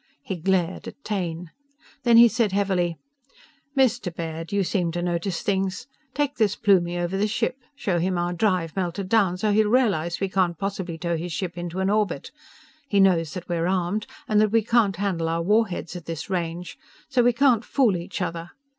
[0.23, 1.51] He glared at Taine.
[2.01, 2.97] Then he said heavily:
[3.77, 4.11] "Mr.
[4.11, 5.85] Baird, you seem to notice things.
[6.15, 7.59] Take this Plumie over the ship.
[7.75, 11.55] Show him our drive melted down, so he'll realize we can't possibly tow his ship
[11.55, 12.31] into an orbit.
[12.87, 16.31] He knows that we're armed, and that we can't handle our war heads at this
[16.31, 16.79] range!
[17.07, 18.49] So we can't fool each other.